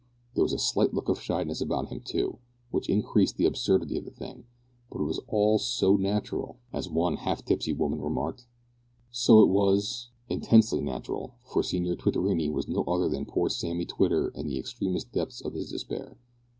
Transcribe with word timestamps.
There 0.33 0.41
was 0.43 0.51
a 0.53 0.57
slight 0.57 0.95
look 0.95 1.09
of 1.09 1.21
shyness 1.21 1.61
about 1.61 1.89
him, 1.89 1.99
too, 2.03 2.39
which 2.71 2.89
increased 2.89 3.37
the 3.37 3.45
absurdity 3.45 3.99
of 3.99 4.05
the 4.05 4.09
thing, 4.09 4.45
and 4.91 4.99
it 4.99 5.03
was 5.03 5.19
all 5.27 5.59
so 5.59 5.95
natural, 5.95 6.57
as 6.73 6.89
one 6.89 7.17
half 7.17 7.45
tipsy 7.45 7.71
woman 7.71 8.01
remarked. 8.01 8.47
So 9.11 9.41
it 9.43 9.49
was 9.49 10.09
intensely 10.27 10.81
natural 10.81 11.35
for 11.45 11.61
Signor 11.61 11.97
Twittorini 11.97 12.49
was 12.51 12.67
no 12.67 12.83
other 12.85 13.07
than 13.09 13.27
poor 13.27 13.47
Sammy 13.47 13.85
Twitter 13.85 14.29
in 14.29 14.47
the 14.47 14.57
extremest 14.57 15.11
depths 15.11 15.39
of 15.39 15.53
his 15.53 15.69
despair. 15.69 16.17